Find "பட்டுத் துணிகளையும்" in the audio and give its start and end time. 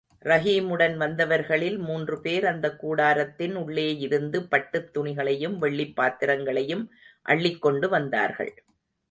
4.49-5.57